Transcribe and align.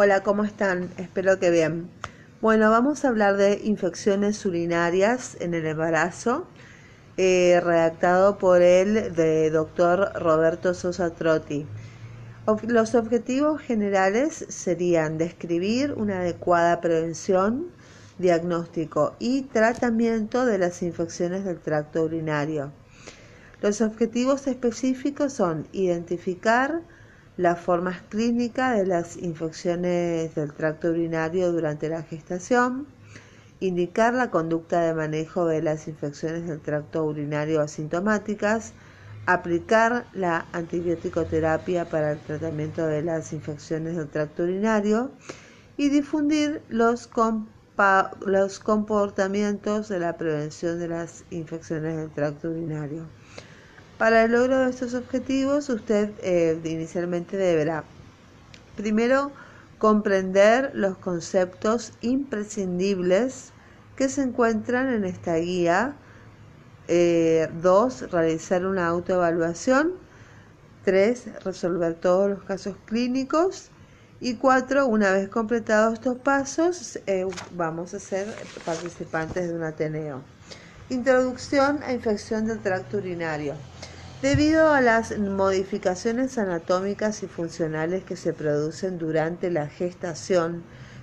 Hola, 0.00 0.22
¿cómo 0.22 0.44
están? 0.44 0.90
Espero 0.96 1.40
que 1.40 1.50
bien. 1.50 1.90
Bueno, 2.40 2.70
vamos 2.70 3.04
a 3.04 3.08
hablar 3.08 3.36
de 3.36 3.60
infecciones 3.64 4.46
urinarias 4.46 5.36
en 5.40 5.54
el 5.54 5.66
embarazo, 5.66 6.46
eh, 7.16 7.60
redactado 7.60 8.38
por 8.38 8.62
el 8.62 9.12
de 9.16 9.50
doctor 9.50 10.12
Roberto 10.14 10.72
Sosa 10.72 11.10
Trotti. 11.10 11.66
Los 12.68 12.94
objetivos 12.94 13.60
generales 13.60 14.46
serían 14.48 15.18
describir 15.18 15.94
una 15.96 16.20
adecuada 16.20 16.80
prevención, 16.80 17.66
diagnóstico 18.18 19.16
y 19.18 19.42
tratamiento 19.42 20.46
de 20.46 20.58
las 20.58 20.80
infecciones 20.84 21.44
del 21.44 21.58
tracto 21.58 22.04
urinario. 22.04 22.70
Los 23.60 23.80
objetivos 23.80 24.46
específicos 24.46 25.32
son 25.32 25.66
identificar 25.72 26.82
las 27.38 27.60
formas 27.60 28.02
clínicas 28.08 28.76
de 28.76 28.84
las 28.84 29.16
infecciones 29.16 30.34
del 30.34 30.52
tracto 30.52 30.90
urinario 30.90 31.52
durante 31.52 31.88
la 31.88 32.02
gestación, 32.02 32.88
indicar 33.60 34.12
la 34.12 34.30
conducta 34.30 34.80
de 34.80 34.92
manejo 34.92 35.46
de 35.46 35.62
las 35.62 35.86
infecciones 35.86 36.48
del 36.48 36.60
tracto 36.60 37.04
urinario 37.04 37.60
asintomáticas, 37.60 38.72
aplicar 39.26 40.06
la 40.14 40.46
antibiótico-terapia 40.52 41.88
para 41.88 42.12
el 42.12 42.18
tratamiento 42.18 42.84
de 42.88 43.02
las 43.02 43.32
infecciones 43.32 43.96
del 43.96 44.08
tracto 44.08 44.42
urinario 44.42 45.12
y 45.76 45.90
difundir 45.90 46.60
los, 46.68 47.08
los 48.26 48.58
comportamientos 48.58 49.88
de 49.88 50.00
la 50.00 50.16
prevención 50.16 50.80
de 50.80 50.88
las 50.88 51.24
infecciones 51.30 51.98
del 51.98 52.10
tracto 52.10 52.50
urinario. 52.50 53.06
Para 53.98 54.24
el 54.24 54.30
logro 54.30 54.60
de 54.60 54.70
estos 54.70 54.94
objetivos, 54.94 55.68
usted 55.68 56.10
eh, 56.22 56.60
inicialmente 56.62 57.36
deberá, 57.36 57.82
primero, 58.76 59.32
comprender 59.78 60.70
los 60.74 60.96
conceptos 60.98 61.92
imprescindibles 62.00 63.52
que 63.96 64.08
se 64.08 64.22
encuentran 64.22 64.92
en 64.92 65.04
esta 65.04 65.34
guía. 65.36 65.96
Eh, 66.86 67.48
dos, 67.60 68.08
realizar 68.12 68.64
una 68.64 68.86
autoevaluación. 68.86 69.94
Tres, 70.84 71.24
resolver 71.44 71.94
todos 71.94 72.30
los 72.30 72.44
casos 72.44 72.76
clínicos. 72.86 73.72
Y 74.20 74.36
cuatro, 74.36 74.86
una 74.86 75.10
vez 75.10 75.28
completados 75.28 75.94
estos 75.94 76.18
pasos, 76.18 77.00
eh, 77.06 77.26
vamos 77.56 77.94
a 77.94 77.98
ser 77.98 78.32
participantes 78.64 79.48
de 79.48 79.54
un 79.54 79.64
Ateneo. 79.64 80.37
Introducción 80.90 81.82
a 81.82 81.92
infección 81.92 82.46
del 82.46 82.60
tracto 82.60 82.96
urinario. 82.96 83.52
Debido 84.22 84.72
a 84.72 84.80
las 84.80 85.18
modificaciones 85.18 86.38
anatómicas 86.38 87.22
y 87.22 87.26
funcionales 87.26 88.04
que 88.04 88.16
se 88.16 88.32
producen 88.32 88.96
durante 88.96 89.50
la 89.50 89.66
gestación, 89.66 90.62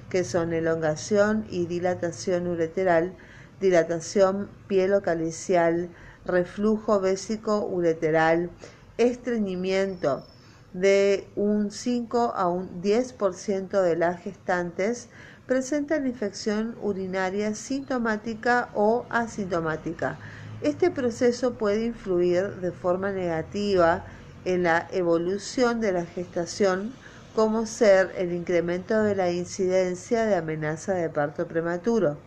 que 0.10 0.24
son 0.24 0.54
elongación 0.54 1.46
y 1.52 1.68
dilatación 1.68 2.48
ureteral, 2.48 3.14
dilatación 3.62 4.50
pielocalicial, 4.68 5.92
reflujo 6.26 7.00
vésico 7.00 7.64
ureteral, 7.64 8.50
estreñimiento 8.98 10.26
de 10.74 11.28
un 11.36 11.70
5 11.70 12.34
a 12.36 12.48
un 12.48 12.82
10% 12.82 13.82
de 13.84 13.96
las 13.96 14.20
gestantes 14.20 15.10
presentan 15.48 16.08
infección 16.08 16.76
urinaria 16.82 17.54
sintomática 17.54 18.70
o 18.74 19.06
asintomática. 19.10 20.18
Este 20.62 20.90
proceso 20.90 21.54
puede 21.54 21.86
influir 21.86 22.56
de 22.56 22.72
forma 22.72 23.12
negativa 23.12 24.06
en 24.46 24.64
la 24.64 24.88
evolución 24.92 25.82
de 25.82 25.92
la 25.92 26.06
gestación, 26.06 26.94
como 27.36 27.66
ser 27.66 28.14
el 28.18 28.32
incremento 28.32 29.04
de 29.04 29.16
la 29.16 29.30
incidencia 29.30 30.26
de 30.26 30.36
amenaza 30.36 30.94
de 30.94 31.10
parto 31.10 31.48
prematuro. 31.48 32.18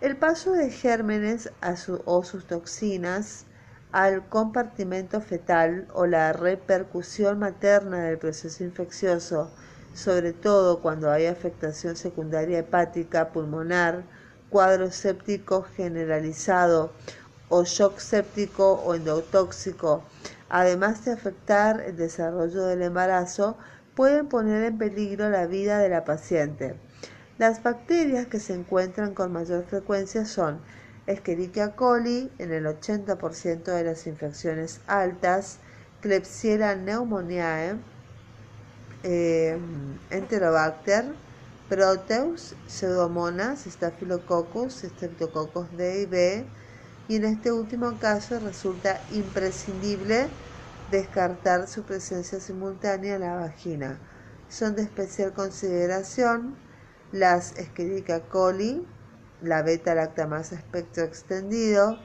El 0.00 0.16
paso 0.16 0.52
de 0.52 0.70
gérmenes 0.70 1.52
o 2.04 2.24
sus 2.24 2.46
toxinas 2.46 3.44
al 3.92 4.28
compartimento 4.28 5.20
fetal 5.20 5.86
o 5.92 6.06
la 6.06 6.32
repercusión 6.32 7.38
materna 7.38 8.04
del 8.04 8.18
proceso 8.18 8.64
infeccioso 8.64 9.50
sobre 9.94 10.32
todo 10.32 10.80
cuando 10.80 11.10
hay 11.10 11.26
afectación 11.26 11.96
secundaria 11.96 12.58
hepática, 12.58 13.30
pulmonar, 13.30 14.02
cuadro 14.50 14.90
séptico 14.90 15.62
generalizado 15.76 16.92
o 17.48 17.64
shock 17.64 17.98
séptico 17.98 18.72
o 18.72 18.94
endotóxico, 18.94 20.02
además 20.48 21.04
de 21.04 21.12
afectar 21.12 21.80
el 21.80 21.96
desarrollo 21.96 22.64
del 22.64 22.82
embarazo, 22.82 23.56
pueden 23.94 24.28
poner 24.28 24.64
en 24.64 24.78
peligro 24.78 25.30
la 25.30 25.46
vida 25.46 25.78
de 25.78 25.88
la 25.88 26.04
paciente. 26.04 26.76
Las 27.38 27.62
bacterias 27.62 28.26
que 28.26 28.38
se 28.38 28.54
encuentran 28.54 29.14
con 29.14 29.32
mayor 29.32 29.64
frecuencia 29.64 30.24
son 30.24 30.60
Escherichia 31.06 31.74
coli 31.74 32.30
en 32.38 32.52
el 32.52 32.66
80% 32.66 33.64
de 33.64 33.84
las 33.84 34.06
infecciones 34.06 34.80
altas, 34.86 35.58
Klebsiella 36.00 36.74
pneumoniae, 36.76 37.76
eh, 39.02 39.58
Enterobacter, 40.10 41.14
Proteus, 41.68 42.56
Pseudomonas, 42.66 43.64
Staphylococcus, 43.66 44.82
Streptococcus 44.82 45.76
D 45.76 46.02
y 46.02 46.06
B, 46.06 46.46
y 47.08 47.16
en 47.16 47.24
este 47.24 47.52
último 47.52 47.98
caso 47.98 48.38
resulta 48.40 49.00
imprescindible 49.10 50.28
descartar 50.90 51.68
su 51.68 51.84
presencia 51.84 52.40
simultánea 52.40 53.14
en 53.14 53.20
la 53.22 53.36
vagina. 53.36 53.98
Son 54.48 54.74
de 54.74 54.82
especial 54.82 55.32
consideración 55.32 56.56
las 57.12 57.56
Escherichia 57.56 58.28
coli, 58.28 58.86
la 59.40 59.62
beta-lactamasa 59.62 60.56
espectro 60.56 61.04
extendido, 61.04 61.98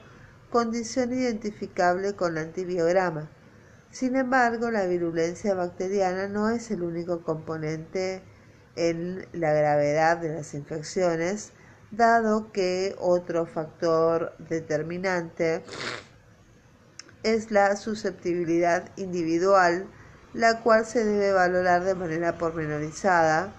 condición 0.50 1.12
identificable 1.12 2.14
con 2.14 2.38
antibiograma. 2.38 3.35
Sin 3.98 4.14
embargo, 4.14 4.70
la 4.70 4.84
virulencia 4.84 5.54
bacteriana 5.54 6.28
no 6.28 6.50
es 6.50 6.70
el 6.70 6.82
único 6.82 7.22
componente 7.22 8.22
en 8.74 9.26
la 9.32 9.54
gravedad 9.54 10.18
de 10.18 10.34
las 10.34 10.52
infecciones, 10.52 11.52
dado 11.90 12.52
que 12.52 12.94
otro 12.98 13.46
factor 13.46 14.34
determinante 14.38 15.64
es 17.22 17.50
la 17.50 17.74
susceptibilidad 17.76 18.90
individual, 18.98 19.86
la 20.34 20.60
cual 20.60 20.84
se 20.84 21.02
debe 21.02 21.32
valorar 21.32 21.82
de 21.82 21.94
manera 21.94 22.36
pormenorizada, 22.36 23.54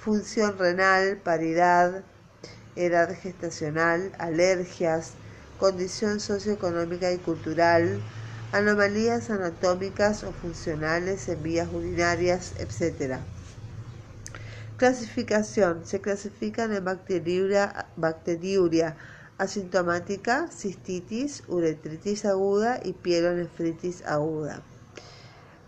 función 0.00 0.56
renal, 0.56 1.18
paridad, 1.18 2.02
edad 2.76 3.14
gestacional, 3.14 4.10
alergias, 4.16 5.12
condición 5.60 6.18
socioeconómica 6.18 7.12
y 7.12 7.18
cultural, 7.18 8.00
anomalías 8.52 9.30
anatómicas 9.30 10.24
o 10.24 10.32
funcionales 10.32 11.28
en 11.28 11.42
vías 11.42 11.68
urinarias, 11.72 12.52
etc. 12.58 13.16
Clasificación. 14.76 15.86
Se 15.86 16.00
clasifican 16.00 16.72
en 16.74 16.84
bacteriuria, 16.84 17.86
bacteriuria 17.96 18.96
asintomática, 19.38 20.48
cistitis, 20.48 21.42
uretritis 21.48 22.24
aguda 22.26 22.78
y 22.84 22.92
pielonefritis 22.92 24.04
aguda. 24.06 24.62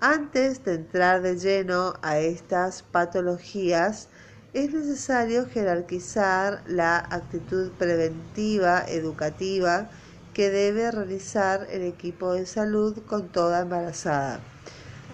Antes 0.00 0.62
de 0.64 0.74
entrar 0.74 1.22
de 1.22 1.38
lleno 1.38 1.94
a 2.02 2.18
estas 2.18 2.82
patologías, 2.82 4.08
es 4.52 4.72
necesario 4.72 5.46
jerarquizar 5.46 6.62
la 6.66 6.98
actitud 6.98 7.72
preventiva, 7.72 8.84
educativa, 8.86 9.88
que 10.34 10.50
debe 10.50 10.90
realizar 10.90 11.66
el 11.70 11.82
equipo 11.82 12.32
de 12.32 12.44
salud 12.44 12.98
con 13.06 13.28
toda 13.28 13.60
embarazada. 13.60 14.40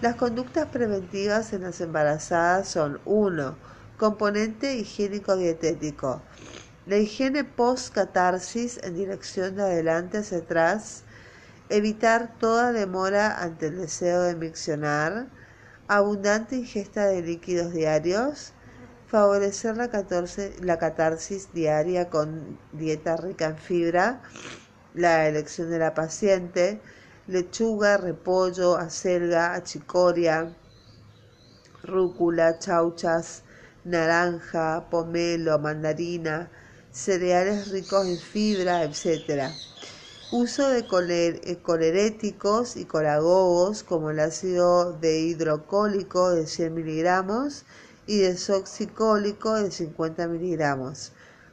Las 0.01 0.15
conductas 0.15 0.65
preventivas 0.65 1.53
en 1.53 1.61
las 1.61 1.79
embarazadas 1.79 2.67
son 2.67 2.99
1. 3.05 3.55
Componente 3.97 4.73
higiénico-dietético. 4.75 6.21
La 6.87 6.97
higiene 6.97 7.43
post-catarsis 7.43 8.79
en 8.83 8.95
dirección 8.95 9.55
de 9.55 9.61
adelante 9.61 10.17
hacia 10.17 10.39
atrás. 10.39 11.03
Evitar 11.69 12.35
toda 12.39 12.71
demora 12.71 13.43
ante 13.43 13.67
el 13.67 13.77
deseo 13.77 14.23
de 14.23 14.35
miccionar. 14.35 15.27
Abundante 15.87 16.55
ingesta 16.55 17.05
de 17.05 17.21
líquidos 17.21 17.71
diarios. 17.73 18.53
Favorecer 19.05 19.77
la, 19.77 19.91
la 20.61 20.79
catarsis 20.79 21.53
diaria 21.53 22.09
con 22.09 22.57
dieta 22.71 23.17
rica 23.17 23.45
en 23.45 23.57
fibra 23.57 24.21
la 24.93 25.27
elección 25.27 25.69
de 25.69 25.79
la 25.79 25.93
paciente, 25.93 26.81
lechuga, 27.27 27.97
repollo, 27.97 28.77
acelga, 28.77 29.53
achicoria, 29.53 30.55
rúcula, 31.83 32.59
chauchas, 32.59 33.43
naranja, 33.83 34.89
pomelo, 34.89 35.57
mandarina, 35.59 36.49
cereales 36.91 37.69
ricos 37.69 38.05
en 38.05 38.17
fibra, 38.17 38.83
etc. 38.83 39.49
Uso 40.31 40.69
de 40.69 40.85
eh, 41.43 41.57
coleréticos 41.61 42.77
y 42.77 42.85
colagogos 42.85 43.83
como 43.83 44.11
el 44.11 44.19
ácido 44.19 44.93
de 44.93 45.19
hidrocólico 45.19 46.31
de 46.31 46.47
100 46.47 46.73
miligramos 46.73 47.65
y 48.07 48.19
desoxicólico 48.19 49.55
de 49.55 49.71
50 49.71 50.27
miligramos, 50.27 51.11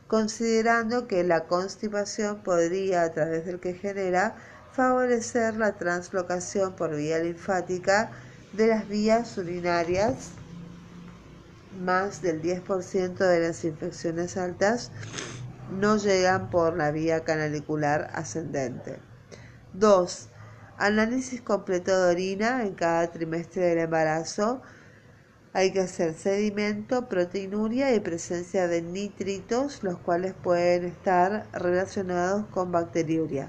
considerando 0.09 1.07
que 1.07 1.23
la 1.23 1.45
constipación 1.45 2.43
podría, 2.43 3.03
a 3.03 3.13
través 3.13 3.45
del 3.45 3.61
que 3.61 3.75
genera, 3.75 4.35
favorecer 4.73 5.57
la 5.57 5.77
translocación 5.77 6.75
por 6.75 6.97
vía 6.97 7.19
linfática 7.19 8.11
de 8.55 8.69
las 8.69 8.89
vías 8.89 9.37
urinarias. 9.37 10.31
Más 11.85 12.23
del 12.23 12.43
10% 12.43 13.17
de 13.17 13.41
las 13.41 13.65
infecciones 13.65 14.37
altas 14.37 14.91
no 15.71 15.97
llegan 15.99 16.49
por 16.49 16.77
la 16.77 16.91
vía 16.91 17.25
canalicular 17.25 18.11
ascendente. 18.15 18.99
2. 19.75 20.29
Análisis 20.79 21.43
completo 21.43 22.05
de 22.05 22.11
orina 22.13 22.63
en 22.65 22.75
cada 22.75 23.11
trimestre 23.11 23.67
del 23.67 23.79
embarazo. 23.79 24.63
Hay 25.55 25.73
que 25.73 25.81
hacer 25.81 26.15
sedimento, 26.15 27.09
proteinuria 27.09 27.95
y 27.95 28.01
presencia 28.01 28.69
de 28.69 28.83
nitritos, 28.83 29.83
los 29.83 29.97
cuales 29.99 30.35
pueden 30.35 30.85
estar 30.85 31.47
relacionados 31.53 32.45
con 32.51 32.71
bacteriuria. 32.71 33.49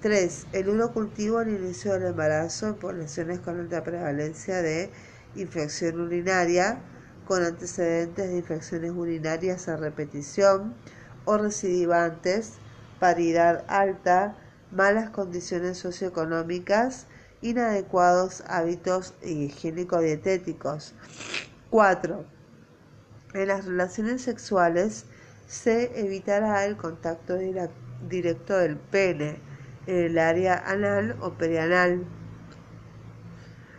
3. 0.00 0.46
El 0.52 0.70
urocultivo 0.70 1.38
al 1.38 1.50
inicio 1.50 1.92
del 1.92 2.06
embarazo 2.06 2.68
en 2.68 2.74
poblaciones 2.76 3.38
con 3.40 3.60
alta 3.60 3.84
prevalencia 3.84 4.62
de 4.62 4.90
infección 5.36 6.00
urinaria, 6.00 6.78
con 7.26 7.42
antecedentes 7.42 8.30
de 8.30 8.38
infecciones 8.38 8.90
urinarias 8.90 9.68
a 9.68 9.76
repetición 9.76 10.74
o 11.26 11.36
recidivantes, 11.36 12.54
paridad 12.98 13.64
alta, 13.68 14.36
malas 14.70 15.10
condiciones 15.10 15.78
socioeconómicas, 15.78 17.06
inadecuados 17.44 18.42
hábitos 18.48 19.14
higiénico-dietéticos. 19.22 20.94
4. 21.70 22.24
En 23.34 23.48
las 23.48 23.66
relaciones 23.66 24.22
sexuales 24.22 25.04
se 25.46 26.00
evitará 26.00 26.64
el 26.64 26.76
contacto 26.76 27.36
directo 28.08 28.56
del 28.56 28.76
pene 28.76 29.38
en 29.86 29.96
el 29.96 30.18
área 30.18 30.56
anal 30.66 31.16
o 31.20 31.34
perianal 31.34 32.04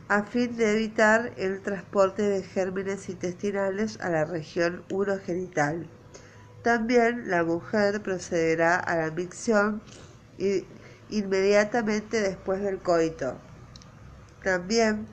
a 0.08 0.22
fin 0.22 0.56
de 0.56 0.72
evitar 0.72 1.34
el 1.36 1.62
transporte 1.62 2.22
de 2.22 2.44
gérmenes 2.44 3.10
intestinales 3.10 4.00
a 4.02 4.12
la 4.12 4.24
región 4.24 4.84
urogenital. 4.92 5.88
También 6.62 7.30
la 7.32 7.44
mujer 7.44 8.04
procederá 8.04 8.76
a 8.76 8.98
la 8.98 9.10
micción 9.12 9.82
inmediatamente 11.10 12.22
después 12.22 12.62
del 12.62 12.78
coito. 12.78 13.36
También, 14.46 15.08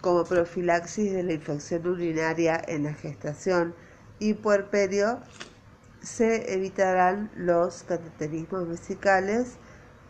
como 0.00 0.24
profilaxis 0.24 1.12
de 1.12 1.22
la 1.22 1.34
infección 1.34 1.86
urinaria 1.86 2.60
en 2.66 2.82
la 2.82 2.92
gestación 2.92 3.76
y 4.18 4.34
puerperio, 4.34 5.20
se 6.02 6.52
evitarán 6.52 7.30
los 7.36 7.84
cateterismos 7.84 8.66
vesicales 8.66 9.52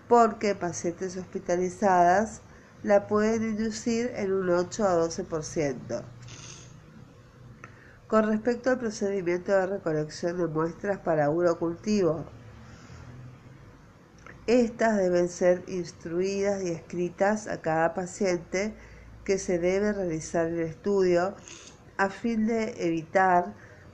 porque 0.08 0.54
pacientes 0.54 1.18
hospitalizadas 1.18 2.40
la 2.82 3.06
pueden 3.08 3.42
inducir 3.42 4.10
en 4.16 4.32
un 4.32 4.48
8 4.48 4.88
a 4.88 4.96
12%. 4.96 6.02
Con 8.06 8.26
respecto 8.26 8.70
al 8.70 8.78
procedimiento 8.78 9.52
de 9.52 9.66
recolección 9.66 10.38
de 10.38 10.46
muestras 10.46 10.96
para 10.96 11.28
urocultivo, 11.28 12.24
estas 14.48 14.96
deben 14.96 15.28
ser 15.28 15.62
instruidas 15.66 16.62
y 16.64 16.70
escritas 16.70 17.46
a 17.48 17.60
cada 17.60 17.92
paciente 17.92 18.72
que 19.22 19.36
se 19.36 19.58
debe 19.58 19.92
realizar 19.92 20.46
el 20.46 20.60
estudio 20.60 21.34
a 21.98 22.08
fin 22.08 22.46
de 22.46 22.74
evitar 22.86 23.52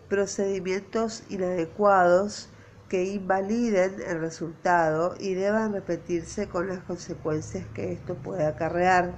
procedimientos 0.09 1.25
inadecuados 1.29 2.49
que 2.89 3.03
invaliden 3.03 3.97
el 4.07 4.21
resultado 4.21 5.17
y 5.19 5.35
deban 5.35 5.73
repetirse 5.73 6.47
con 6.49 6.69
las 6.69 6.79
consecuencias 6.85 7.67
que 7.75 7.93
esto 7.93 8.15
puede 8.15 8.47
acarrear. 8.47 9.13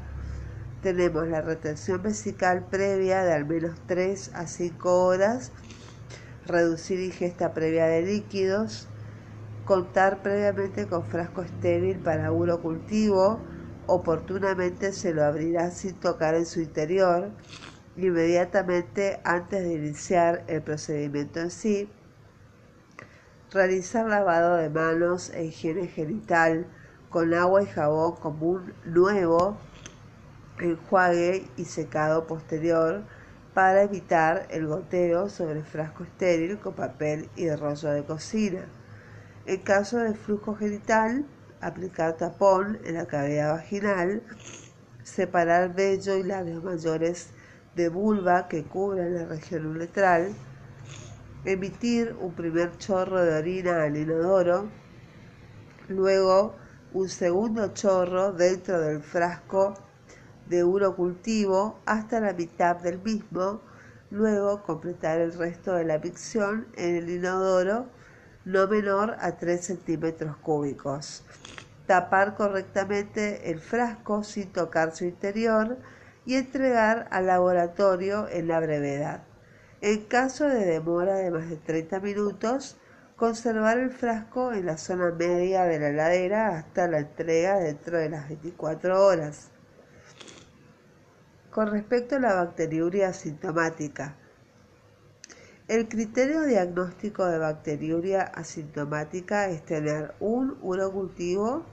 Tenemos 0.83 1.29
la 1.29 1.43
retención 1.43 2.03
vesical 2.03 2.65
previa 2.71 3.25
de 3.25 3.35
al 3.35 3.45
menos 3.45 3.79
3 3.87 4.31
a 4.33 4.47
5 4.47 5.05
horas, 5.05 5.53
reducir 6.47 6.99
ingesta 6.99 7.53
previa 7.53 7.85
de 7.85 8.01
líquidos, 8.01 8.89
contar 9.67 10.23
previamente 10.23 10.87
con 10.87 11.05
frasco 11.05 11.43
estéril 11.43 11.99
para 11.99 12.31
urocultivo, 12.31 13.41
oportunamente 13.87 14.93
se 14.93 15.13
lo 15.13 15.25
abrirá 15.25 15.73
sin 15.73 15.95
tocar 15.97 16.37
en 16.37 16.47
su 16.47 16.61
interior, 16.61 17.31
inmediatamente 17.97 19.21
antes 19.25 19.65
de 19.65 19.75
iniciar 19.75 20.45
el 20.47 20.63
procedimiento 20.63 21.41
en 21.41 21.51
sí, 21.51 21.91
realizar 23.51 24.07
lavado 24.07 24.57
de 24.57 24.71
manos 24.71 25.31
e 25.31 25.47
higiene 25.47 25.89
genital 25.89 26.67
con 27.11 27.35
agua 27.35 27.63
y 27.63 27.67
jabón 27.67 28.17
común 28.17 28.73
nuevo, 28.85 29.57
enjuague 30.61 31.45
y 31.57 31.65
secado 31.65 32.29
posterior 32.29 33.03
para 33.53 33.83
evitar 33.83 34.47
el 34.51 34.69
goteo 34.69 35.29
sobre 35.29 35.65
frasco 35.65 36.05
estéril 36.05 36.59
con 36.61 36.75
papel 36.75 37.29
y 37.35 37.51
rollo 37.51 37.91
de 37.91 38.05
cocina. 38.05 38.65
En 39.47 39.61
caso 39.61 39.99
de 39.99 40.15
flujo 40.15 40.57
genital, 40.57 41.25
aplicar 41.61 42.17
tapón 42.17 42.81
en 42.85 42.95
la 42.95 43.07
cavidad 43.07 43.53
vaginal, 43.53 44.21
separar 45.05 45.73
vello 45.73 46.17
y 46.17 46.25
labios 46.25 46.65
mayores 46.65 47.29
de 47.77 47.89
vulva 47.89 48.49
que 48.49 48.65
cubren 48.65 49.15
la 49.15 49.25
región 49.27 49.67
uretral, 49.67 50.35
emitir 51.45 52.17
un 52.21 52.33
primer 52.33 52.77
chorro 52.79 53.23
de 53.23 53.39
orina 53.39 53.85
al 53.85 53.97
inodoro, 53.97 54.69
luego 55.89 56.57
un 56.93 57.09
segundo 57.09 57.69
chorro 57.69 58.33
dentro 58.33 58.81
del 58.81 59.01
frasco 59.01 59.75
de 60.49 60.65
urocultivo 60.65 61.79
hasta 61.87 62.19
la 62.19 62.33
mitad 62.33 62.75
del 62.79 63.01
mismo, 63.01 63.61
luego 64.11 64.65
completar 64.65 65.21
el 65.21 65.33
resto 65.33 65.75
de 65.75 65.85
la 65.85 65.99
micción 66.01 66.67
en 66.75 66.97
el 66.97 67.11
inodoro 67.11 67.95
no 68.47 68.69
menor 68.69 69.17
a 69.21 69.33
3 69.33 69.61
centímetros 69.61 70.37
cúbicos. 70.37 71.25
Tapar 71.87 72.37
correctamente 72.37 73.51
el 73.51 73.59
frasco 73.59 74.23
sin 74.23 74.53
tocar 74.53 74.95
su 74.95 75.05
interior 75.05 75.77
y 76.25 76.37
entregar 76.37 77.09
al 77.11 77.27
laboratorio 77.27 78.29
en 78.29 78.47
la 78.47 78.61
brevedad. 78.61 79.25
En 79.81 80.05
caso 80.05 80.49
de 80.49 80.65
demora 80.65 81.17
de 81.17 81.33
más 81.33 81.51
de 81.51 81.57
30 81.57 81.99
minutos, 82.01 82.77
conservar 83.17 83.79
el 83.79 83.91
frasco 83.91 84.53
en 84.53 84.67
la 84.67 84.79
zona 84.79 85.11
media 85.11 85.65
de 85.65 85.81
la 85.81 85.89
heladera 85.89 86.57
hasta 86.57 86.87
la 86.87 86.99
entrega 86.99 87.59
dentro 87.59 87.99
de 87.99 88.11
las 88.11 88.29
24 88.29 89.05
horas. 89.05 89.51
Con 91.51 91.71
respecto 91.73 92.17
a 92.17 92.21
la 92.21 92.35
bacteriuria 92.35 93.09
asintomática, 93.09 94.15
el 95.69 95.89
criterio 95.89 96.43
diagnóstico 96.43 97.27
de 97.27 97.39
bacteriuria 97.39 98.23
asintomática 98.23 99.49
es 99.49 99.65
tener 99.65 100.15
un 100.21 100.57
urocultivo 100.63 101.65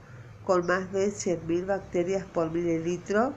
con 0.45 0.65
más 0.65 0.91
de 0.91 1.09
100.000 1.09 1.67
bacterias 1.67 2.25
por 2.25 2.49
mililitro. 2.49 3.33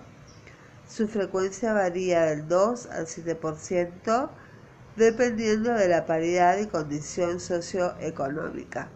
Su 0.88 1.08
frecuencia 1.08 1.74
varía 1.74 2.22
del 2.24 2.48
2 2.48 2.86
al 2.86 3.06
7% 3.06 4.30
dependiendo 4.96 5.74
de 5.74 5.88
la 5.88 6.06
paridad 6.06 6.58
y 6.58 6.66
condición 6.66 7.38
socioeconómica. 7.38 8.88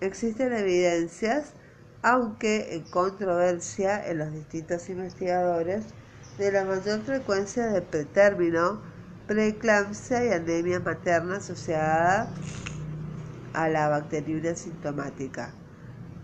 Existen 0.00 0.54
evidencias, 0.54 1.52
aunque 2.00 2.76
en 2.76 2.82
controversia 2.84 4.08
en 4.08 4.18
los 4.18 4.32
distintos 4.32 4.88
investigadores, 4.88 5.84
de 6.38 6.50
la 6.50 6.64
mayor 6.64 7.02
frecuencia 7.02 7.66
de 7.66 7.82
pretérmino 7.82 8.93
preeclampsia 9.26 10.22
y 10.26 10.32
anemia 10.32 10.80
materna 10.80 11.36
asociada 11.36 12.28
a 13.54 13.68
la 13.70 13.88
bacteriuria 13.88 14.54
sintomática. 14.54 15.54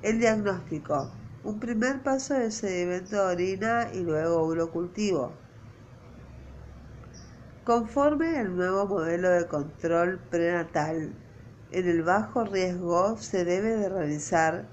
El 0.03 0.21
diagnóstico. 0.21 1.11
Un 1.43 1.59
primer 1.59 2.03
paso 2.03 2.35
de 2.35 2.51
sedimento 2.51 3.17
de 3.17 3.33
orina 3.33 3.89
y 3.95 4.01
luego 4.01 4.45
urocultivo. 4.45 5.33
Conforme 7.65 8.37
al 8.37 8.55
nuevo 8.55 8.87
modelo 8.87 9.31
de 9.31 9.47
control 9.47 10.19
prenatal, 10.31 11.15
en 11.71 11.89
el 11.89 12.03
bajo 12.03 12.45
riesgo 12.45 13.17
se 13.17 13.47
debe 13.47 13.77
de 13.77 13.89
realizar 13.89 14.67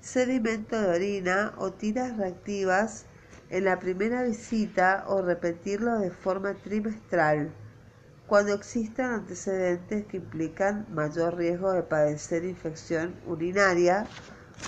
sedimento 0.00 0.80
de 0.80 0.88
orina 0.94 1.54
o 1.58 1.72
tiras 1.72 2.16
reactivas 2.16 3.06
en 3.50 3.64
la 3.64 3.80
primera 3.80 4.22
visita 4.22 5.04
o 5.08 5.22
repetirlo 5.22 5.98
de 5.98 6.10
forma 6.10 6.54
trimestral 6.54 7.52
cuando 8.26 8.54
existan 8.54 9.12
antecedentes 9.12 10.06
que 10.06 10.16
implican 10.16 10.86
mayor 10.90 11.36
riesgo 11.36 11.72
de 11.72 11.82
padecer 11.82 12.44
infección 12.44 13.14
urinaria 13.26 14.06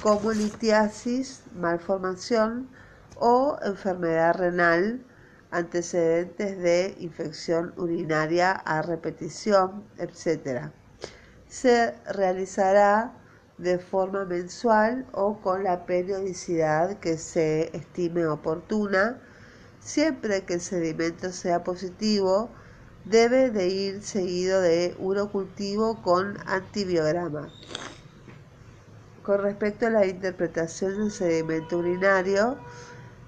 como 0.03 0.33
litiasis, 0.33 1.43
malformación 1.55 2.69
o 3.17 3.59
enfermedad 3.65 4.35
renal, 4.35 5.03
antecedentes 5.51 6.59
de 6.59 6.95
infección 6.99 7.73
urinaria 7.79 8.53
a 8.53 8.83
repetición, 8.83 9.85
etc. 9.97 10.71
Se 11.49 11.95
realizará 12.13 13.15
de 13.57 13.79
forma 13.79 14.27
mensual 14.27 15.07
o 15.13 15.41
con 15.41 15.65
la 15.65 15.87
periodicidad 15.87 16.99
que 16.99 17.17
se 17.17 17.75
estime 17.75 18.27
oportuna. 18.27 19.19
Siempre 19.81 20.45
que 20.45 20.55
el 20.55 20.61
sedimento 20.61 21.33
sea 21.33 21.65
positivo, 21.65 22.51
debe 23.07 23.51
de 23.51 23.69
ir 23.69 24.03
seguido 24.03 24.61
de 24.61 24.97
urocultivo 24.99 26.03
con 26.03 26.37
antibiograma. 26.47 27.49
Con 29.23 29.43
respecto 29.43 29.87
a 29.87 29.91
la 29.91 30.07
interpretación 30.07 30.99
del 30.99 31.13
sedimento 31.13 31.79
urinario, 31.79 32.59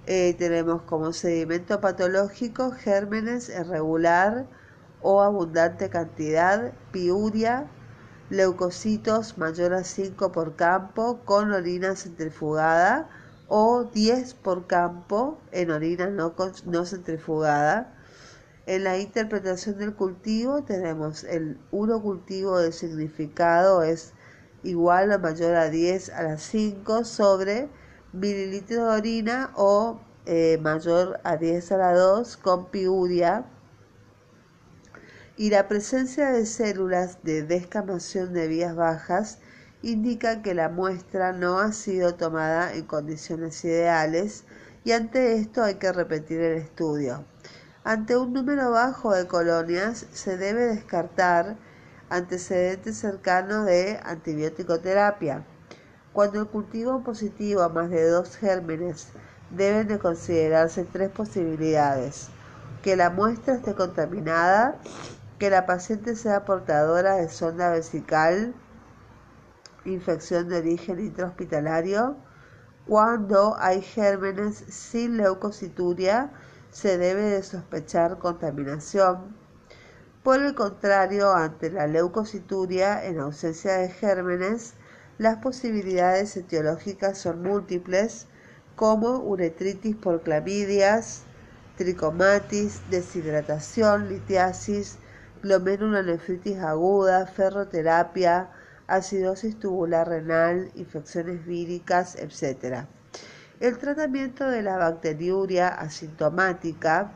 eh, 0.06 0.34
tenemos 0.36 0.82
como 0.82 1.12
sedimento 1.12 1.80
patológico 1.80 2.72
gérmenes 2.72 3.48
irregular 3.48 4.46
o 5.00 5.22
abundante 5.22 5.88
cantidad, 5.90 6.72
piuria, 6.90 7.68
leucocitos 8.30 9.38
mayor 9.38 9.74
a 9.74 9.84
5 9.84 10.32
por 10.32 10.56
campo 10.56 11.20
con 11.24 11.52
orina 11.52 11.94
centrifugada 11.94 13.08
o 13.46 13.84
10 13.84 14.34
por 14.34 14.66
campo 14.66 15.38
en 15.52 15.70
orina 15.70 16.08
no, 16.08 16.34
no 16.66 16.84
centrifugada. 16.84 17.94
En 18.68 18.84
la 18.84 18.98
interpretación 18.98 19.78
del 19.78 19.94
cultivo 19.94 20.62
tenemos 20.62 21.24
el 21.24 21.58
urocultivo 21.70 22.58
del 22.58 22.74
significado 22.74 23.82
es 23.82 24.12
igual 24.62 25.10
o 25.10 25.18
mayor 25.18 25.54
a 25.54 25.70
10 25.70 26.10
a 26.10 26.22
las 26.22 26.42
5 26.42 27.02
sobre 27.06 27.70
mililitros 28.12 28.90
de 28.90 28.98
orina 28.98 29.52
o 29.56 29.98
eh, 30.26 30.58
mayor 30.60 31.18
a 31.24 31.38
10 31.38 31.72
a 31.72 31.76
la 31.78 31.92
2 31.94 32.36
con 32.36 32.66
piuria 32.66 33.46
y 35.38 35.48
la 35.48 35.66
presencia 35.66 36.30
de 36.30 36.44
células 36.44 37.22
de 37.22 37.44
descamación 37.44 38.34
de 38.34 38.48
vías 38.48 38.76
bajas 38.76 39.38
indica 39.80 40.42
que 40.42 40.52
la 40.52 40.68
muestra 40.68 41.32
no 41.32 41.58
ha 41.58 41.72
sido 41.72 42.16
tomada 42.16 42.74
en 42.74 42.84
condiciones 42.84 43.64
ideales 43.64 44.44
y 44.84 44.92
ante 44.92 45.36
esto 45.36 45.62
hay 45.62 45.76
que 45.76 45.90
repetir 45.90 46.38
el 46.42 46.58
estudio. 46.58 47.24
Ante 47.88 48.18
un 48.18 48.34
número 48.34 48.70
bajo 48.70 49.14
de 49.14 49.26
colonias 49.26 50.04
se 50.12 50.36
debe 50.36 50.66
descartar 50.66 51.56
antecedentes 52.10 52.98
cercanos 52.98 53.64
de 53.64 53.98
antibiótico-terapia. 54.04 55.46
Cuando 56.12 56.40
el 56.40 56.48
cultivo 56.48 57.02
positivo 57.02 57.62
a 57.62 57.70
más 57.70 57.88
de 57.88 58.06
dos 58.10 58.36
gérmenes 58.36 59.08
deben 59.48 59.88
de 59.88 59.98
considerarse 59.98 60.84
tres 60.84 61.08
posibilidades. 61.08 62.28
Que 62.82 62.94
la 62.94 63.08
muestra 63.08 63.54
esté 63.54 63.74
contaminada, 63.74 64.76
que 65.38 65.48
la 65.48 65.64
paciente 65.64 66.14
sea 66.14 66.44
portadora 66.44 67.14
de 67.14 67.30
sonda 67.30 67.70
vesical, 67.70 68.52
infección 69.86 70.50
de 70.50 70.58
origen 70.58 71.00
intrahospitalario, 71.00 72.18
cuando 72.86 73.56
hay 73.58 73.80
gérmenes 73.80 74.62
sin 74.68 75.16
leucocituria, 75.16 76.30
se 76.70 76.98
debe 76.98 77.22
de 77.22 77.42
sospechar 77.42 78.18
contaminación 78.18 79.36
por 80.28 80.42
el 80.42 80.54
contrario, 80.54 81.32
ante 81.32 81.70
la 81.70 81.86
leucocituria, 81.86 83.02
en 83.06 83.18
ausencia 83.18 83.78
de 83.78 83.88
gérmenes, 83.88 84.74
las 85.16 85.38
posibilidades 85.38 86.36
etiológicas 86.36 87.16
son 87.16 87.42
múltiples, 87.42 88.26
como 88.76 89.20
uretritis 89.20 89.96
por 89.96 90.20
clamidias, 90.20 91.22
tricomatis, 91.76 92.82
deshidratación, 92.90 94.10
litiasis, 94.10 94.98
glomerulonefritis 95.42 96.58
aguda, 96.58 97.26
ferroterapia, 97.26 98.50
acidosis 98.86 99.58
tubular 99.58 100.08
renal, 100.08 100.70
infecciones 100.74 101.46
víricas, 101.46 102.16
etc. 102.16 102.86
El 103.60 103.76
tratamiento 103.78 104.48
de 104.48 104.62
la 104.62 104.76
bacteriuria 104.76 105.66
asintomática 105.66 107.10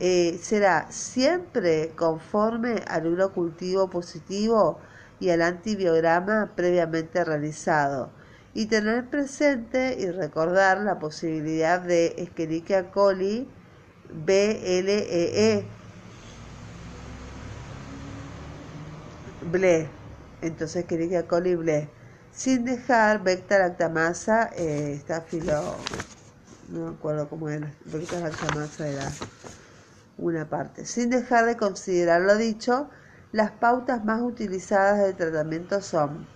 eh, 0.00 0.36
será 0.42 0.90
siempre 0.90 1.92
conforme 1.94 2.82
al 2.88 3.06
urocultivo 3.06 3.88
positivo 3.88 4.80
y 5.20 5.30
al 5.30 5.40
antibiograma 5.40 6.50
previamente 6.56 7.22
realizado 7.22 8.10
y 8.54 8.66
tener 8.66 9.08
presente 9.08 9.96
y 10.00 10.10
recordar 10.10 10.80
la 10.80 10.98
posibilidad 10.98 11.80
de 11.80 12.14
Escherichia 12.18 12.90
coli 12.90 13.48
BLEE 14.12 15.64
BLE. 19.42 19.88
Entonces 20.42 20.82
Escherichia 20.82 21.28
coli 21.28 21.54
BLE 21.54 22.01
sin 22.32 22.64
dejar 22.64 23.22
Vecta 23.22 23.58
lactamasa 23.58 24.50
eh, 24.56 25.02
no 26.68 26.86
me 26.86 26.94
acuerdo 26.94 27.28
cómo 27.28 27.48
era 27.48 27.72
Vecta 27.84 28.20
lactamasa 28.20 28.88
era 28.88 29.10
una 30.18 30.48
parte. 30.48 30.84
Sin 30.86 31.10
dejar 31.10 31.46
de 31.46 31.56
considerar 31.56 32.22
lo 32.22 32.36
dicho, 32.36 32.88
las 33.32 33.50
pautas 33.50 34.04
más 34.04 34.22
utilizadas 34.22 34.98
de 34.98 35.14
tratamiento 35.14 35.80
son 35.80 36.26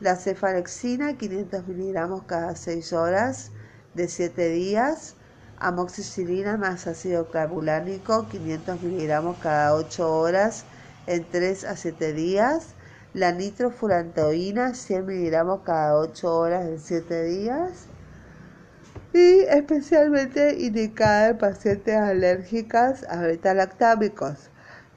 la 0.00 0.16
cefalexina, 0.16 1.16
500 1.16 1.66
miligramos 1.66 2.22
cada 2.24 2.54
6 2.54 2.92
horas 2.92 3.50
de 3.94 4.08
7 4.08 4.50
días, 4.50 5.14
amoxicilina 5.58 6.56
más 6.56 6.86
ácido 6.86 7.30
carbulánico, 7.30 8.28
500 8.28 8.82
miligramos 8.82 9.38
cada 9.38 9.74
8 9.74 10.18
horas 10.18 10.64
en 11.06 11.24
3 11.28 11.64
a 11.64 11.76
7 11.76 12.12
días, 12.12 12.75
la 13.16 13.32
nitrofurantoína, 13.32 14.74
100 14.74 15.06
miligramos 15.06 15.62
cada 15.64 15.96
8 15.96 16.36
horas 16.36 16.66
en 16.66 16.78
7 16.78 17.24
días, 17.24 17.86
y 19.14 19.38
especialmente 19.48 20.60
indicada 20.60 21.28
en 21.28 21.38
pacientes 21.38 21.96
alérgicas 21.96 23.06
a 23.08 23.22
betalactámicos. 23.22 24.50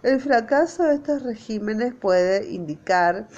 El 0.03 0.19
fracaso 0.19 0.83
de 0.83 0.95
estos 0.95 1.23
regímenes 1.23 1.93
puede 1.93 2.49
indicar 2.49 3.29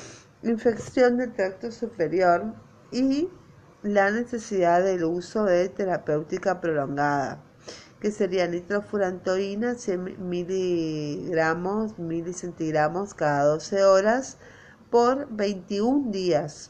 infección 0.41 1.17
del 1.17 1.31
tracto 1.31 1.71
superior 1.71 2.55
y 2.91 3.29
la 3.83 4.09
necesidad 4.09 4.83
del 4.83 5.03
uso 5.03 5.43
de 5.43 5.69
terapéutica 5.69 6.59
prolongada, 6.59 7.39
que 7.99 8.09
sería 8.09 8.47
nitrofurantoína 8.47 9.75
100 9.75 10.27
miligramos, 10.27 11.99
milicentigramos 11.99 13.13
cada 13.13 13.43
12 13.43 13.83
horas 13.83 14.39
por 14.91 15.27
21 15.31 16.11
días. 16.11 16.69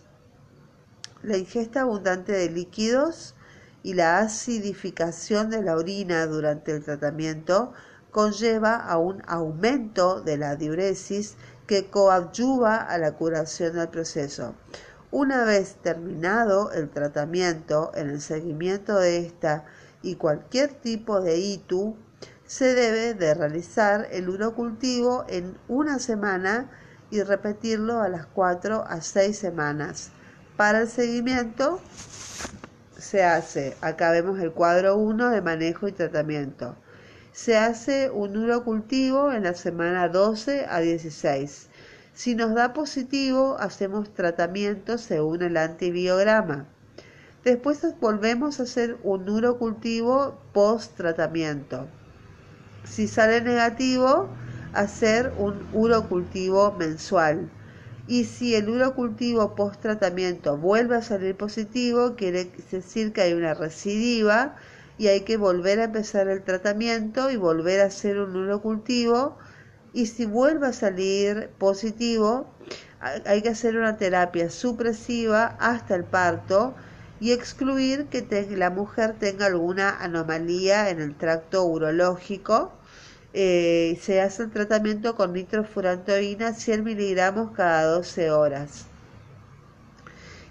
La 1.23 1.37
ingesta 1.37 1.81
abundante 1.81 2.31
de 2.31 2.49
líquidos 2.49 3.35
y 3.83 3.95
la 3.95 4.19
acidificación 4.19 5.49
de 5.49 5.63
la 5.63 5.75
orina 5.75 6.27
durante 6.27 6.71
el 6.71 6.83
tratamiento 6.83 7.73
conlleva 8.11 8.75
a 8.75 8.97
un 8.97 9.23
aumento 9.27 10.21
de 10.21 10.37
la 10.37 10.55
diuresis 10.55 11.35
que 11.65 11.89
coadyuva 11.89 12.75
a 12.77 12.97
la 12.99 13.13
curación 13.13 13.73
del 13.73 13.89
proceso. 13.89 14.53
Una 15.09 15.43
vez 15.43 15.77
terminado 15.81 16.71
el 16.71 16.89
tratamiento, 16.89 17.91
en 17.95 18.09
el 18.09 18.21
seguimiento 18.21 18.99
de 18.99 19.17
esta 19.17 19.65
y 20.03 20.15
cualquier 20.15 20.73
tipo 20.73 21.21
de 21.21 21.37
ITU, 21.39 21.95
se 22.45 22.75
debe 22.75 23.13
de 23.13 23.33
realizar 23.33 24.07
el 24.11 24.29
urocultivo 24.29 25.25
en 25.27 25.57
una 25.67 25.99
semana 25.99 26.69
y 27.11 27.21
repetirlo 27.21 28.01
a 28.01 28.09
las 28.09 28.25
4 28.25 28.85
a 28.87 29.01
6 29.01 29.37
semanas. 29.37 30.11
Para 30.57 30.79
el 30.79 30.87
seguimiento 30.87 31.79
se 32.97 33.23
hace, 33.23 33.75
acá 33.81 34.11
vemos 34.11 34.39
el 34.39 34.51
cuadro 34.51 34.95
1 34.95 35.29
de 35.29 35.41
manejo 35.41 35.87
y 35.87 35.91
tratamiento. 35.91 36.75
Se 37.33 37.57
hace 37.57 38.09
un 38.09 38.37
urocultivo 38.37 39.31
en 39.31 39.43
la 39.43 39.53
semana 39.53 40.07
12 40.07 40.65
a 40.69 40.79
16. 40.79 41.69
Si 42.13 42.35
nos 42.35 42.53
da 42.53 42.73
positivo, 42.73 43.57
hacemos 43.59 44.13
tratamiento 44.13 44.97
según 44.97 45.41
el 45.41 45.57
antibiograma. 45.57 46.67
Después 47.43 47.81
volvemos 47.99 48.59
a 48.59 48.63
hacer 48.63 48.97
un 49.03 49.27
urocultivo 49.27 50.39
post 50.53 50.95
tratamiento. 50.95 51.87
Si 52.83 53.07
sale 53.07 53.41
negativo, 53.41 54.29
hacer 54.73 55.33
un 55.37 55.67
urocultivo 55.71 56.73
mensual 56.73 57.49
y 58.07 58.25
si 58.25 58.55
el 58.55 58.69
urocultivo 58.69 59.55
post 59.55 59.81
tratamiento 59.81 60.57
vuelve 60.57 60.97
a 60.97 61.01
salir 61.01 61.37
positivo, 61.37 62.15
quiere 62.15 62.51
decir 62.71 63.13
que 63.13 63.21
hay 63.21 63.33
una 63.33 63.53
recidiva 63.53 64.57
y 64.97 65.07
hay 65.07 65.21
que 65.21 65.37
volver 65.37 65.79
a 65.79 65.85
empezar 65.85 66.27
el 66.27 66.43
tratamiento 66.43 67.31
y 67.31 67.37
volver 67.37 67.79
a 67.79 67.85
hacer 67.85 68.19
un 68.19 68.35
urocultivo. 68.35 69.37
Y 69.93 70.07
si 70.07 70.25
vuelve 70.25 70.67
a 70.67 70.73
salir 70.73 71.51
positivo, 71.57 72.47
hay 72.99 73.41
que 73.41 73.49
hacer 73.49 73.77
una 73.77 73.97
terapia 73.97 74.49
supresiva 74.49 75.55
hasta 75.59 75.95
el 75.95 76.03
parto 76.03 76.75
y 77.19 77.31
excluir 77.31 78.07
que 78.07 78.27
la 78.57 78.71
mujer 78.71 79.15
tenga 79.19 79.45
alguna 79.45 79.89
anomalía 80.03 80.89
en 80.89 80.99
el 80.99 81.15
tracto 81.15 81.63
urológico. 81.63 82.73
Eh, 83.33 83.97
se 84.01 84.19
hace 84.19 84.43
el 84.43 84.51
tratamiento 84.51 85.15
con 85.15 85.31
nitrofurantoína 85.31 86.53
100 86.53 86.83
miligramos 86.83 87.51
cada 87.51 87.85
12 87.85 88.29
horas. 88.29 88.87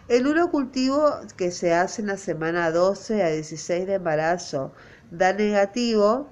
El 0.09 0.27
urocultivo 0.27 1.21
que 1.37 1.51
se 1.51 1.75
hace 1.75 2.01
en 2.01 2.09
la 2.09 2.17
semana 2.17 2.71
12 2.71 3.23
a 3.23 3.29
16 3.29 3.87
de 3.87 3.95
embarazo 3.95 4.73
da 5.11 5.35
negativo. 5.35 6.29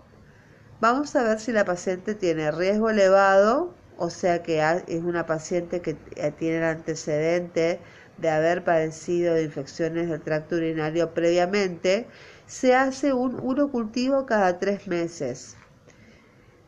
Vamos 0.80 1.14
a 1.16 1.22
ver 1.22 1.38
si 1.38 1.52
la 1.52 1.66
paciente 1.66 2.14
tiene 2.14 2.50
riesgo 2.50 2.88
elevado, 2.88 3.74
o 3.98 4.08
sea 4.08 4.42
que 4.42 4.62
es 4.86 5.02
una 5.02 5.26
paciente 5.26 5.82
que 5.82 5.94
tiene 6.38 6.58
el 6.58 6.64
antecedente 6.64 7.80
de 8.16 8.30
haber 8.30 8.64
padecido 8.64 9.34
de 9.34 9.44
infecciones 9.44 10.08
del 10.08 10.22
tracto 10.22 10.56
urinario 10.56 11.12
previamente, 11.12 12.06
se 12.46 12.74
hace 12.74 13.12
un 13.12 13.38
urocultivo 13.38 14.24
cada 14.24 14.58
tres 14.58 14.86
meses. 14.88 15.57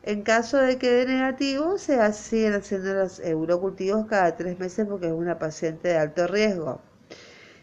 En 0.03 0.23
caso 0.23 0.57
de 0.57 0.79
que 0.79 0.91
dé 0.91 1.05
negativo, 1.05 1.77
se 1.77 2.13
siguen 2.13 2.53
haciendo 2.53 2.93
los 2.95 3.19
urocultivos 3.19 4.07
cada 4.07 4.35
tres 4.35 4.57
meses 4.57 4.87
porque 4.87 5.05
es 5.05 5.13
una 5.13 5.37
paciente 5.37 5.89
de 5.89 5.97
alto 5.97 6.25
riesgo. 6.25 6.81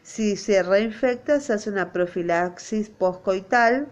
Si 0.05 0.37
se 0.37 0.63
reinfecta, 0.63 1.41
se 1.41 1.55
hace 1.55 1.69
una 1.69 1.93
profilaxis 1.93 2.91
postcoital. 2.91 3.89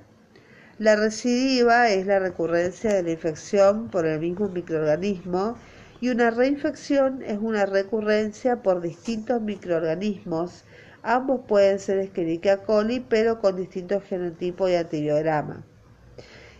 La 0.78 0.94
recidiva 0.94 1.88
es 1.90 2.06
la 2.06 2.20
recurrencia 2.20 2.94
de 2.94 3.02
la 3.02 3.10
infección 3.10 3.88
por 3.88 4.06
el 4.06 4.20
mismo 4.20 4.48
microorganismo 4.48 5.56
y 6.00 6.10
una 6.10 6.30
reinfección 6.30 7.22
es 7.22 7.38
una 7.40 7.66
recurrencia 7.66 8.62
por 8.62 8.80
distintos 8.80 9.42
microorganismos. 9.42 10.64
Ambos 11.02 11.40
pueden 11.48 11.80
ser 11.80 11.98
Escherichia 11.98 12.58
coli, 12.58 13.00
pero 13.00 13.40
con 13.40 13.56
distintos 13.56 14.04
genotipos 14.04 14.70
y 14.70 14.76
antibiograma. 14.76 15.64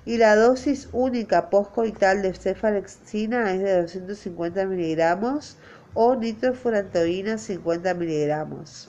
Y 0.06 0.16
la 0.16 0.36
dosis 0.36 0.88
única 0.92 1.50
postcoital 1.50 2.22
de 2.22 2.32
cefalexina 2.32 3.52
es 3.52 3.60
de 3.60 3.82
250 3.82 4.64
miligramos 4.64 5.58
o 5.94 6.14
nitrofurantoína 6.14 7.36
50 7.36 7.92
miligramos. 7.94 8.88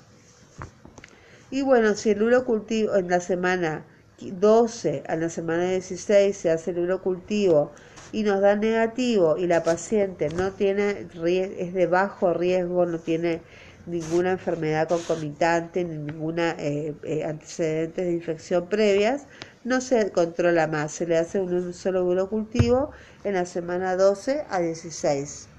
Y 1.49 1.63
bueno, 1.63 1.95
si 1.95 2.11
el 2.11 2.21
urocultivo 2.21 2.95
en 2.95 3.09
la 3.09 3.19
semana 3.19 3.83
12 4.19 5.03
a 5.07 5.15
la 5.15 5.29
semana 5.29 5.69
16 5.71 6.35
se 6.35 6.51
hace 6.51 6.71
el 6.71 6.79
urocultivo 6.79 7.71
y 8.11 8.23
nos 8.23 8.41
da 8.41 8.55
negativo 8.55 9.37
y 9.37 9.47
la 9.47 9.63
paciente 9.63 10.29
no 10.29 10.51
tiene 10.51 11.07
es 11.25 11.73
de 11.73 11.87
bajo 11.87 12.33
riesgo, 12.33 12.85
no 12.85 12.99
tiene 12.99 13.41
ninguna 13.85 14.31
enfermedad 14.31 14.87
concomitante 14.87 15.83
ni 15.83 15.97
ninguna 15.97 16.55
eh, 16.59 16.93
eh, 17.03 17.23
antecedentes 17.23 18.05
de 18.05 18.13
infección 18.13 18.67
previas, 18.67 19.27
no 19.67 19.81
se 19.81 20.11
controla 20.11 20.67
más, 20.67 20.93
se 20.93 21.05
le 21.05 21.17
hace 21.17 21.39
un 21.41 21.73
solo 21.73 22.05
urocultivo 22.05 22.91
en 23.23 23.33
la 23.35 23.45
semana 23.45 23.95
12 23.97 24.45
a 24.49 24.59
16. 24.59 25.49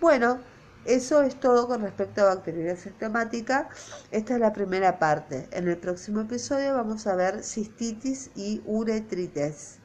Bueno, 0.00 0.38
eso 0.84 1.22
es 1.22 1.38
todo 1.40 1.66
con 1.66 1.82
respecto 1.82 2.22
a 2.22 2.34
bacteriología 2.34 2.76
sistemática. 2.76 3.68
Esta 4.12 4.34
es 4.34 4.40
la 4.40 4.52
primera 4.52 4.98
parte. 4.98 5.48
En 5.50 5.68
el 5.68 5.78
próximo 5.78 6.20
episodio 6.20 6.74
vamos 6.74 7.06
a 7.06 7.16
ver 7.16 7.42
cistitis 7.42 8.30
y 8.36 8.62
uretritis. 8.64 9.80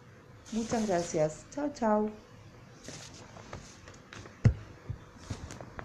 Muchas 0.52 0.88
gracias. 0.88 1.46
Chao, 1.50 1.72
chao. 1.74 2.23